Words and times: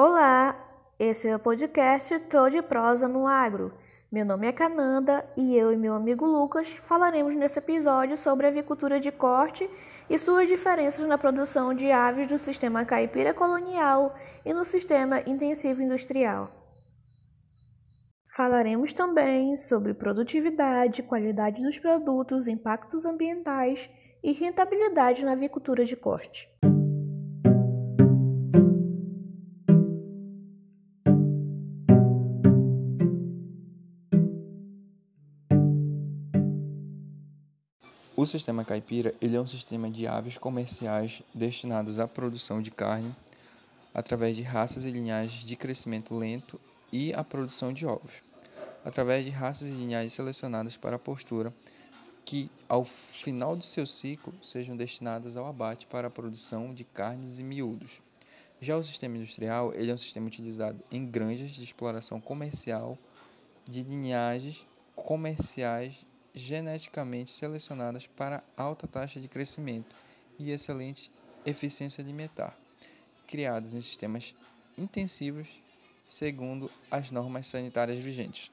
Olá, 0.00 0.54
esse 0.96 1.26
é 1.26 1.34
o 1.34 1.40
podcast 1.40 2.16
Tô 2.30 2.48
de 2.48 2.62
Prosa 2.62 3.08
no 3.08 3.26
Agro. 3.26 3.74
Meu 4.12 4.24
nome 4.24 4.46
é 4.46 4.52
Cananda 4.52 5.28
e 5.36 5.56
eu 5.56 5.72
e 5.72 5.76
meu 5.76 5.92
amigo 5.92 6.24
Lucas 6.24 6.68
falaremos 6.86 7.34
nesse 7.34 7.58
episódio 7.58 8.16
sobre 8.16 8.46
a 8.46 8.48
avicultura 8.48 9.00
de 9.00 9.10
corte 9.10 9.68
e 10.08 10.16
suas 10.16 10.46
diferenças 10.46 11.04
na 11.04 11.18
produção 11.18 11.74
de 11.74 11.90
aves 11.90 12.28
do 12.28 12.38
sistema 12.38 12.84
caipira 12.84 13.34
colonial 13.34 14.14
e 14.44 14.54
no 14.54 14.64
sistema 14.64 15.20
intensivo 15.26 15.82
industrial. 15.82 16.48
Falaremos 18.36 18.92
também 18.92 19.56
sobre 19.56 19.94
produtividade, 19.94 21.02
qualidade 21.02 21.60
dos 21.60 21.76
produtos, 21.76 22.46
impactos 22.46 23.04
ambientais 23.04 23.90
e 24.22 24.30
rentabilidade 24.30 25.24
na 25.24 25.32
avicultura 25.32 25.84
de 25.84 25.96
corte. 25.96 26.48
O 38.18 38.26
sistema 38.26 38.64
caipira 38.64 39.14
ele 39.20 39.36
é 39.36 39.40
um 39.40 39.46
sistema 39.46 39.88
de 39.88 40.04
aves 40.04 40.36
comerciais 40.36 41.22
destinadas 41.32 42.00
à 42.00 42.08
produção 42.08 42.60
de 42.60 42.68
carne 42.68 43.14
através 43.94 44.36
de 44.36 44.42
raças 44.42 44.84
e 44.84 44.90
linhagens 44.90 45.44
de 45.44 45.54
crescimento 45.54 46.12
lento 46.16 46.60
e 46.90 47.14
à 47.14 47.22
produção 47.22 47.72
de 47.72 47.86
ovos, 47.86 48.14
através 48.84 49.24
de 49.24 49.30
raças 49.30 49.68
e 49.68 49.72
linhagens 49.74 50.14
selecionadas 50.14 50.76
para 50.76 50.96
a 50.96 50.98
postura 50.98 51.54
que, 52.24 52.50
ao 52.68 52.84
final 52.84 53.54
do 53.54 53.62
seu 53.62 53.86
ciclo, 53.86 54.34
sejam 54.42 54.76
destinadas 54.76 55.36
ao 55.36 55.46
abate 55.46 55.86
para 55.86 56.08
a 56.08 56.10
produção 56.10 56.74
de 56.74 56.82
carnes 56.82 57.38
e 57.38 57.44
miúdos. 57.44 58.00
Já 58.60 58.76
o 58.76 58.82
sistema 58.82 59.16
industrial 59.16 59.72
ele 59.76 59.92
é 59.92 59.94
um 59.94 59.98
sistema 59.98 60.26
utilizado 60.26 60.82
em 60.90 61.06
granjas 61.06 61.52
de 61.52 61.62
exploração 61.62 62.20
comercial 62.20 62.98
de 63.64 63.84
linhagens 63.84 64.66
comerciais 64.96 66.07
geneticamente 66.38 67.30
selecionadas 67.30 68.06
para 68.06 68.42
alta 68.56 68.86
taxa 68.86 69.20
de 69.20 69.28
crescimento 69.28 69.94
e 70.38 70.50
excelente 70.50 71.10
eficiência 71.44 72.02
alimentar, 72.02 72.56
criadas 73.26 73.74
em 73.74 73.80
sistemas 73.80 74.34
intensivos 74.76 75.60
segundo 76.06 76.70
as 76.90 77.10
normas 77.10 77.48
sanitárias 77.48 77.98
vigentes. 77.98 78.50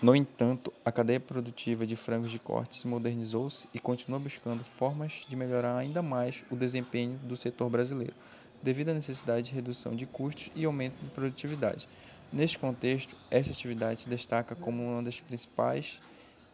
No 0.00 0.16
entanto, 0.16 0.72
a 0.84 0.90
cadeia 0.90 1.20
produtiva 1.20 1.86
de 1.86 1.94
frangos 1.94 2.30
de 2.30 2.38
corte 2.38 2.78
se 2.78 2.86
modernizou-se 2.86 3.68
e 3.74 3.78
continua 3.78 4.18
buscando 4.18 4.64
formas 4.64 5.26
de 5.28 5.36
melhorar 5.36 5.76
ainda 5.76 6.00
mais 6.00 6.42
o 6.50 6.56
desempenho 6.56 7.18
do 7.18 7.36
setor 7.36 7.68
brasileiro, 7.68 8.14
devido 8.62 8.88
à 8.88 8.94
necessidade 8.94 9.48
de 9.48 9.54
redução 9.54 9.94
de 9.94 10.06
custos 10.06 10.50
e 10.54 10.64
aumento 10.64 10.96
de 11.02 11.10
produtividade. 11.10 11.86
Neste 12.32 12.58
contexto, 12.58 13.14
esta 13.30 13.52
atividade 13.52 14.00
se 14.00 14.08
destaca 14.08 14.54
como 14.54 14.82
uma 14.82 15.02
das 15.02 15.20
principais 15.20 16.00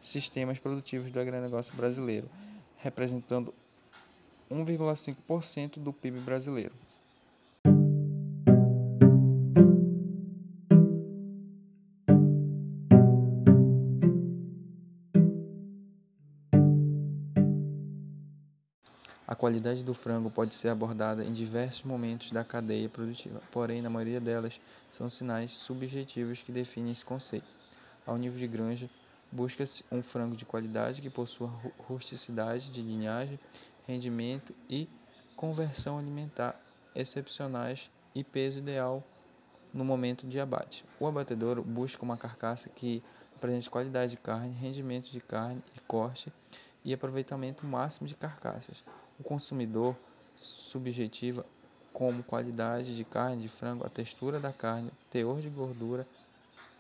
sistemas 0.00 0.58
produtivos 0.58 1.10
do 1.12 1.20
agronegócio 1.20 1.74
brasileiro, 1.74 2.28
representando 2.78 3.54
1,5% 4.50 5.78
do 5.78 5.92
PIB 5.92 6.18
brasileiro. 6.20 6.74
A 19.30 19.34
qualidade 19.36 19.84
do 19.84 19.94
frango 19.94 20.28
pode 20.28 20.56
ser 20.56 20.70
abordada 20.70 21.24
em 21.24 21.32
diversos 21.32 21.84
momentos 21.84 22.32
da 22.32 22.42
cadeia 22.42 22.88
produtiva, 22.88 23.40
porém, 23.52 23.80
na 23.80 23.89
maioria 23.89 24.20
delas, 24.20 24.60
são 24.90 25.08
sinais 25.08 25.52
subjetivos 25.52 26.42
que 26.42 26.50
definem 26.50 26.90
esse 26.90 27.05
conceito. 27.05 27.46
Ao 28.05 28.18
nível 28.18 28.40
de 28.40 28.48
granja, 28.48 28.90
Busca-se 29.33 29.85
um 29.92 30.02
frango 30.02 30.36
de 30.36 30.45
qualidade 30.45 31.01
que 31.01 31.08
possua 31.08 31.48
rusticidade 31.79 32.70
de 32.70 32.83
linhagem, 32.83 33.39
rendimento 33.86 34.55
e 34.68 34.89
conversão 35.36 35.98
alimentar 35.98 36.61
excepcionais 36.95 37.90
e 38.14 38.24
peso 38.24 38.58
ideal 38.58 39.02
no 39.73 39.85
momento 39.85 40.27
de 40.27 40.40
abate. 40.40 40.85
O 40.98 41.07
abatedouro 41.07 41.63
busca 41.63 42.02
uma 42.02 42.17
carcaça 42.17 42.69
que 42.69 43.02
apresente 43.36 43.70
qualidade 43.70 44.13
de 44.13 44.17
carne, 44.17 44.55
rendimento 44.55 45.11
de 45.11 45.20
carne 45.20 45.63
e 45.77 45.80
corte 45.80 46.33
e 46.85 46.92
aproveitamento 46.92 47.64
máximo 47.64 48.08
de 48.08 48.14
carcaças. 48.14 48.85
O 49.19 49.23
consumidor 49.23 49.96
subjetiva 50.36 51.45
como 51.92 52.23
qualidade 52.23 52.96
de 52.96 53.05
carne 53.05 53.42
de 53.42 53.48
frango, 53.48 53.86
a 53.86 53.89
textura 53.89 54.40
da 54.40 54.52
carne, 54.52 54.90
teor 55.11 55.40
de 55.40 55.48
gordura, 55.48 56.07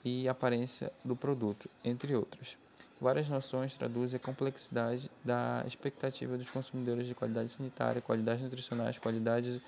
e 0.04 0.28
aparência 0.28 0.92
do 1.04 1.14
produto, 1.14 1.68
entre 1.84 2.14
outros. 2.14 2.56
Várias 3.00 3.28
noções 3.28 3.74
traduzem 3.74 4.18
a 4.18 4.20
complexidade 4.20 5.10
da 5.24 5.64
expectativa 5.66 6.36
dos 6.36 6.50
consumidores 6.50 7.06
de 7.06 7.14
qualidade 7.14 7.48
sanitária, 7.48 8.02
qualidades 8.02 8.42
nutricionais, 8.42 8.98
qualidades 8.98 9.58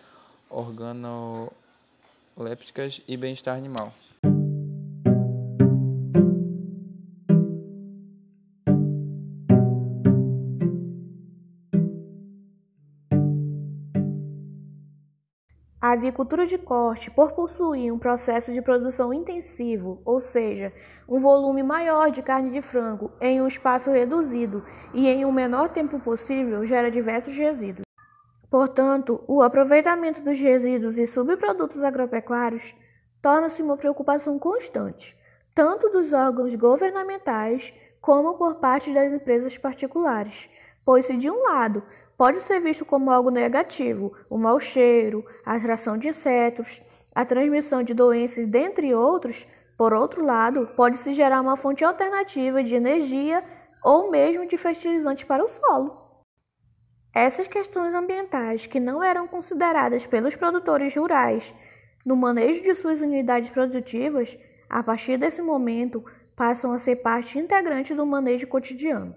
organolépticas 0.50 3.00
e 3.09 3.16
bem-estar 3.16 3.56
animal. 3.56 3.94
A 16.02 16.04
avicultura 16.04 16.44
de 16.48 16.58
corte, 16.58 17.12
por 17.12 17.30
possuir 17.30 17.92
um 17.92 17.98
processo 17.98 18.52
de 18.52 18.60
produção 18.60 19.14
intensivo, 19.14 20.02
ou 20.04 20.18
seja, 20.18 20.72
um 21.08 21.20
volume 21.20 21.62
maior 21.62 22.10
de 22.10 22.20
carne 22.20 22.50
de 22.50 22.60
frango 22.60 23.12
em 23.20 23.40
um 23.40 23.46
espaço 23.46 23.88
reduzido 23.88 24.64
e 24.92 25.06
em 25.06 25.24
um 25.24 25.30
menor 25.30 25.68
tempo 25.68 26.00
possível, 26.00 26.66
gera 26.66 26.91
diversos 26.91 27.38
resíduos. 27.38 27.86
Portanto, 28.50 29.22
o 29.28 29.42
aproveitamento 29.42 30.20
dos 30.22 30.41
resíduos 30.41 30.98
e 30.98 31.06
subprodutos 31.06 31.84
agropecuários 31.84 32.74
torna-se 33.22 33.62
uma 33.62 33.76
preocupação 33.76 34.41
constante, 34.41 35.16
tanto 35.54 35.88
dos 35.88 36.12
órgãos 36.12 36.52
governamentais 36.56 37.72
como 38.00 38.34
por 38.34 38.56
parte 38.56 38.92
das 38.92 39.12
empresas 39.12 39.56
particulares, 39.56 40.50
pois 40.84 41.06
se 41.06 41.16
de 41.16 41.30
um 41.30 41.44
lado 41.44 41.80
pode 42.16 42.40
ser 42.40 42.60
visto 42.60 42.84
como 42.84 43.10
algo 43.10 43.30
negativo, 43.30 44.12
o 44.28 44.38
mau 44.38 44.58
cheiro, 44.60 45.24
a 45.44 45.54
atração 45.54 45.96
de 45.96 46.08
insetos, 46.08 46.82
a 47.14 47.24
transmissão 47.24 47.82
de 47.82 47.94
doenças, 47.94 48.46
dentre 48.46 48.94
outros. 48.94 49.46
Por 49.76 49.92
outro 49.92 50.24
lado, 50.24 50.68
pode-se 50.76 51.12
gerar 51.12 51.40
uma 51.40 51.56
fonte 51.56 51.84
alternativa 51.84 52.62
de 52.62 52.74
energia 52.74 53.42
ou 53.82 54.10
mesmo 54.10 54.46
de 54.46 54.56
fertilizante 54.56 55.26
para 55.26 55.44
o 55.44 55.48
solo. 55.48 56.00
Essas 57.14 57.46
questões 57.46 57.94
ambientais, 57.94 58.66
que 58.66 58.80
não 58.80 59.02
eram 59.02 59.26
consideradas 59.26 60.06
pelos 60.06 60.34
produtores 60.34 60.96
rurais 60.96 61.54
no 62.04 62.16
manejo 62.16 62.62
de 62.62 62.74
suas 62.74 63.00
unidades 63.00 63.50
produtivas, 63.50 64.38
a 64.68 64.82
partir 64.82 65.18
desse 65.18 65.42
momento 65.42 66.02
passam 66.34 66.72
a 66.72 66.78
ser 66.78 66.96
parte 66.96 67.38
integrante 67.38 67.94
do 67.94 68.06
manejo 68.06 68.46
cotidiano. 68.46 69.14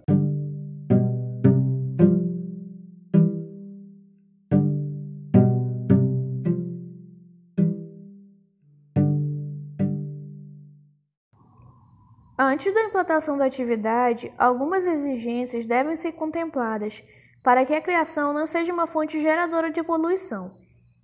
Antes 12.38 12.74
da 12.74 12.84
implantação 12.84 13.38
da 13.38 13.46
atividade, 13.46 14.34
algumas 14.38 14.86
exigências 14.86 15.66
devem 15.66 15.96
ser 15.96 16.12
contempladas 16.12 17.02
para 17.42 17.66
que 17.66 17.74
a 17.74 17.82
criação 17.82 18.34
não 18.34 18.46
seja 18.46 18.74
uma 18.74 18.88
fonte 18.88 19.22
geradora 19.22 19.72
de 19.72 19.82
poluição. 19.82 20.52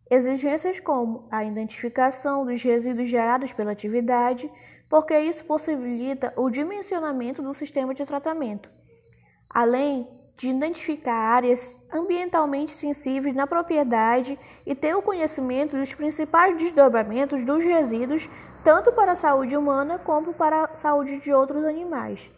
Exigências 0.09 0.81
como 0.81 1.29
a 1.31 1.45
identificação 1.45 2.45
dos 2.45 2.61
resíduos 2.61 3.07
gerados 3.07 3.53
pela 3.53 3.71
atividade, 3.71 4.51
porque 4.89 5.17
isso 5.17 5.45
possibilita 5.45 6.33
o 6.35 6.49
dimensionamento 6.49 7.41
do 7.41 7.53
sistema 7.53 7.93
de 7.93 8.05
tratamento, 8.05 8.69
além 9.49 10.09
de 10.35 10.49
identificar 10.49 11.13
áreas 11.13 11.73
ambientalmente 11.93 12.73
sensíveis 12.73 13.33
na 13.33 13.47
propriedade 13.47 14.37
e 14.65 14.75
ter 14.75 14.95
o 14.95 15.01
conhecimento 15.01 15.77
dos 15.77 15.93
principais 15.93 16.57
desdobramentos 16.57 17.45
dos 17.45 17.63
resíduos 17.63 18.27
tanto 18.63 18.91
para 18.91 19.13
a 19.13 19.15
saúde 19.15 19.57
humana 19.57 19.99
como 19.99 20.33
para 20.33 20.65
a 20.65 20.75
saúde 20.75 21.19
de 21.19 21.33
outros 21.33 21.63
animais. 21.65 22.29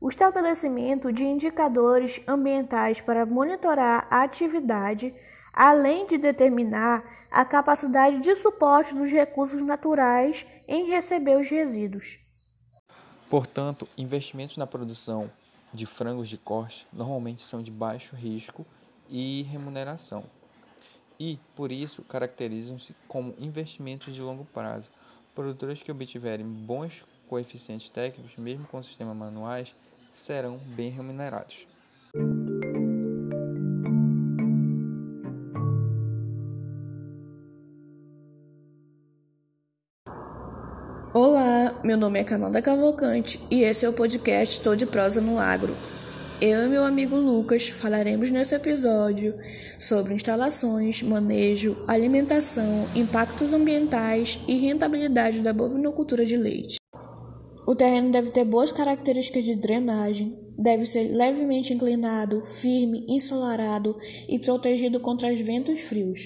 O 0.00 0.08
estabelecimento 0.08 1.10
de 1.12 1.24
indicadores 1.24 2.20
ambientais 2.28 3.00
para 3.00 3.24
monitorar 3.24 4.06
a 4.10 4.22
atividade, 4.22 5.14
além 5.52 6.06
de 6.06 6.18
determinar 6.18 7.02
a 7.30 7.44
capacidade 7.44 8.20
de 8.20 8.36
suporte 8.36 8.94
dos 8.94 9.10
recursos 9.10 9.62
naturais 9.62 10.46
em 10.68 10.86
receber 10.86 11.38
os 11.38 11.48
resíduos. 11.48 12.18
Portanto, 13.28 13.88
investimentos 13.96 14.56
na 14.56 14.66
produção 14.66 15.30
de 15.72 15.86
frangos 15.86 16.28
de 16.28 16.38
corte 16.38 16.86
normalmente 16.92 17.42
são 17.42 17.62
de 17.62 17.70
baixo 17.70 18.14
risco 18.14 18.64
e 19.08 19.42
remuneração. 19.50 20.24
e, 21.18 21.38
por 21.54 21.72
isso, 21.72 22.02
caracterizam-se 22.02 22.94
como 23.08 23.34
investimentos 23.38 24.14
de 24.14 24.20
longo 24.20 24.44
prazo. 24.44 24.90
Produtores 25.36 25.82
que 25.82 25.92
obtiverem 25.92 26.46
bons 26.46 27.04
coeficientes 27.28 27.90
técnicos, 27.90 28.38
mesmo 28.38 28.66
com 28.66 28.82
sistemas 28.82 29.14
manuais, 29.14 29.76
serão 30.10 30.56
bem 30.74 30.88
remunerados. 30.88 31.66
Olá, 41.12 41.82
meu 41.84 41.98
nome 41.98 42.18
é 42.18 42.24
Cananda 42.24 42.62
Cavalcante 42.62 43.38
e 43.50 43.62
esse 43.62 43.84
é 43.84 43.88
o 43.90 43.92
podcast 43.92 44.62
Tô 44.62 44.74
de 44.74 44.86
Prosa 44.86 45.20
no 45.20 45.38
Agro. 45.38 45.76
Eu 46.38 46.66
e 46.66 46.68
meu 46.68 46.84
amigo 46.84 47.16
Lucas 47.16 47.70
falaremos 47.70 48.30
nesse 48.30 48.54
episódio 48.54 49.34
sobre 49.78 50.12
instalações, 50.12 51.02
manejo, 51.02 51.74
alimentação, 51.88 52.86
impactos 52.94 53.54
ambientais 53.54 54.38
e 54.46 54.58
rentabilidade 54.58 55.40
da 55.40 55.54
bovinocultura 55.54 56.26
de 56.26 56.36
leite. 56.36 56.76
O 57.66 57.74
terreno 57.74 58.12
deve 58.12 58.32
ter 58.32 58.44
boas 58.44 58.70
características 58.70 59.44
de 59.44 59.54
drenagem, 59.54 60.30
deve 60.58 60.84
ser 60.84 61.04
levemente 61.04 61.72
inclinado, 61.72 62.44
firme, 62.44 63.06
ensolarado 63.08 63.96
e 64.28 64.38
protegido 64.38 65.00
contra 65.00 65.32
os 65.32 65.40
ventos 65.40 65.80
frios. 65.80 66.20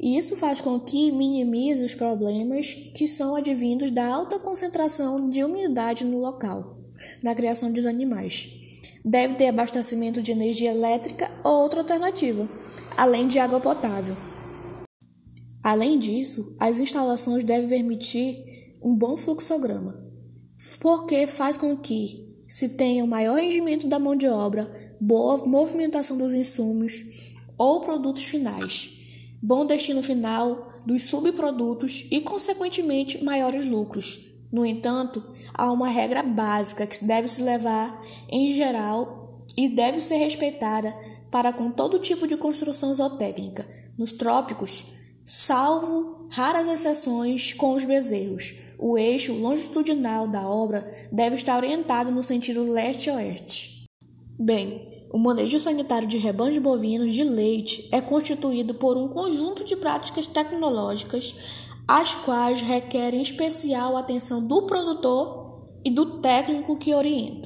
E 0.00 0.16
isso 0.16 0.34
faz 0.34 0.62
com 0.62 0.80
que 0.80 1.12
minimize 1.12 1.84
os 1.84 1.94
problemas 1.94 2.72
que 2.72 3.06
são 3.06 3.36
advindos 3.36 3.90
da 3.90 4.06
alta 4.06 4.38
concentração 4.38 5.28
de 5.28 5.44
umidade 5.44 6.06
no 6.06 6.20
local, 6.20 6.74
na 7.22 7.34
criação 7.34 7.70
dos 7.70 7.84
animais. 7.84 8.64
Deve 9.06 9.36
ter 9.36 9.46
abastecimento 9.46 10.20
de 10.20 10.32
energia 10.32 10.72
elétrica 10.72 11.30
ou 11.44 11.62
outra 11.62 11.80
alternativa, 11.80 12.48
além 12.96 13.28
de 13.28 13.38
água 13.38 13.60
potável. 13.60 14.16
Além 15.62 15.98
disso, 15.98 16.56
as 16.60 16.78
instalações 16.78 17.44
devem 17.44 17.68
permitir 17.68 18.36
um 18.84 18.96
bom 18.96 19.16
fluxograma, 19.16 19.94
porque 20.80 21.26
faz 21.26 21.56
com 21.56 21.76
que 21.76 22.16
se 22.48 22.70
tenha 22.70 23.04
um 23.04 23.08
maior 23.08 23.36
rendimento 23.36 23.86
da 23.86 23.98
mão 23.98 24.16
de 24.16 24.26
obra, 24.26 24.68
boa 25.00 25.46
movimentação 25.46 26.18
dos 26.18 26.34
insumos 26.34 27.04
ou 27.56 27.80
produtos 27.80 28.24
finais 28.24 28.96
bom 29.42 29.66
destino 29.66 30.02
final 30.02 30.56
dos 30.86 31.04
subprodutos 31.04 32.06
e, 32.10 32.20
consequentemente, 32.20 33.22
maiores 33.22 33.66
lucros. 33.66 34.18
No 34.52 34.64
entanto, 34.64 35.22
há 35.54 35.70
uma 35.70 35.88
regra 35.88 36.22
básica 36.22 36.86
que 36.86 37.04
deve 37.04 37.28
se 37.28 37.42
levar 37.42 37.96
em 38.28 38.54
geral 38.54 39.26
e 39.56 39.68
deve 39.68 40.00
ser 40.00 40.16
respeitada 40.16 40.94
para 41.30 41.52
com 41.52 41.70
todo 41.70 41.98
tipo 41.98 42.26
de 42.26 42.36
construção 42.36 42.94
zootécnica. 42.94 43.66
Nos 43.98 44.12
trópicos, 44.12 44.84
salvo 45.26 46.28
raras 46.30 46.68
exceções 46.68 47.52
com 47.52 47.72
os 47.72 47.84
bezerros, 47.84 48.54
o 48.78 48.98
eixo 48.98 49.32
longitudinal 49.32 50.28
da 50.28 50.46
obra 50.46 50.84
deve 51.10 51.36
estar 51.36 51.56
orientado 51.56 52.10
no 52.10 52.22
sentido 52.22 52.70
leste-oeste. 52.70 53.86
Bem, 54.38 54.96
o 55.12 55.18
manejo 55.18 55.58
sanitário 55.58 56.06
de 56.06 56.18
rebanhos 56.18 56.62
bovinos 56.62 57.14
de 57.14 57.24
leite 57.24 57.88
é 57.90 58.00
constituído 58.00 58.74
por 58.74 58.96
um 58.96 59.08
conjunto 59.08 59.64
de 59.64 59.76
práticas 59.76 60.26
tecnológicas, 60.26 61.34
as 61.88 62.14
quais 62.14 62.60
requerem 62.60 63.22
especial 63.22 63.96
atenção 63.96 64.46
do 64.46 64.62
produtor 64.62 65.46
e 65.84 65.90
do 65.90 66.20
técnico 66.20 66.76
que 66.76 66.92
orienta. 66.92 67.45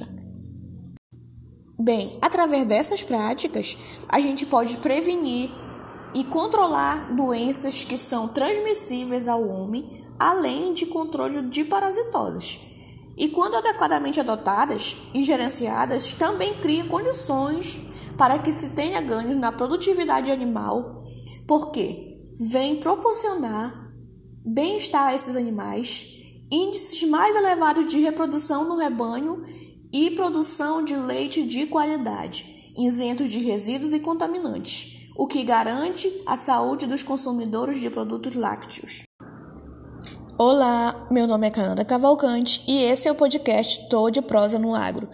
Bem, 1.83 2.15
através 2.21 2.63
dessas 2.65 3.01
práticas, 3.01 3.75
a 4.07 4.19
gente 4.19 4.45
pode 4.45 4.77
prevenir 4.77 5.49
e 6.13 6.23
controlar 6.23 7.11
doenças 7.15 7.83
que 7.83 7.97
são 7.97 8.27
transmissíveis 8.27 9.27
ao 9.27 9.47
homem, 9.47 10.05
além 10.19 10.73
de 10.73 10.85
controle 10.85 11.41
de 11.49 11.63
parasitoses. 11.63 12.59
E, 13.17 13.29
quando 13.29 13.55
adequadamente 13.55 14.19
adotadas 14.19 14.95
e 15.11 15.23
gerenciadas, 15.23 16.13
também 16.13 16.53
criam 16.53 16.87
condições 16.87 17.79
para 18.15 18.37
que 18.37 18.53
se 18.53 18.69
tenha 18.69 19.01
ganhos 19.01 19.37
na 19.37 19.51
produtividade 19.51 20.31
animal, 20.31 21.03
porque 21.47 22.15
vem 22.39 22.75
proporcionar 22.75 23.73
bem-estar 24.45 25.07
a 25.07 25.15
esses 25.15 25.35
animais, 25.35 26.05
índices 26.51 27.01
mais 27.09 27.35
elevados 27.35 27.87
de 27.87 27.99
reprodução 27.99 28.69
no 28.69 28.77
rebanho 28.77 29.43
e 29.93 30.11
produção 30.11 30.83
de 30.83 30.95
leite 30.95 31.43
de 31.43 31.65
qualidade, 31.65 32.73
isentos 32.77 33.29
de 33.29 33.39
resíduos 33.39 33.93
e 33.93 33.99
contaminantes, 33.99 35.09
o 35.17 35.27
que 35.27 35.43
garante 35.43 36.11
a 36.25 36.37
saúde 36.37 36.87
dos 36.87 37.03
consumidores 37.03 37.79
de 37.79 37.89
produtos 37.89 38.33
lácteos. 38.33 39.03
Olá, 40.37 41.07
meu 41.11 41.27
nome 41.27 41.47
é 41.47 41.51
Cananda 41.51 41.83
Cavalcante 41.83 42.63
e 42.67 42.83
esse 42.83 43.07
é 43.07 43.11
o 43.11 43.15
podcast 43.15 43.89
Tô 43.89 44.09
de 44.09 44.21
Prosa 44.21 44.57
no 44.57 44.73
Agro. 44.73 45.07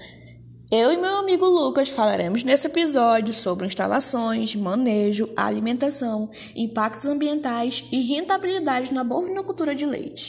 Eu 0.72 0.92
e 0.92 0.98
meu 0.98 1.18
amigo 1.18 1.46
Lucas 1.46 1.90
falaremos 1.90 2.44
nesse 2.44 2.68
episódio 2.68 3.34
sobre 3.34 3.66
instalações, 3.66 4.56
manejo, 4.56 5.30
alimentação, 5.36 6.30
impactos 6.56 7.06
ambientais 7.06 7.86
e 7.92 8.02
rentabilidade 8.02 8.94
na 8.94 9.04
bovinocultura 9.04 9.74
de 9.74 9.86
leite. 9.86 10.26